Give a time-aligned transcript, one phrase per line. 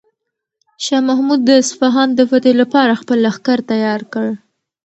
[0.85, 4.27] شاه محمود د اصفهان د فتح لپاره خپل لښکر تیار کړ.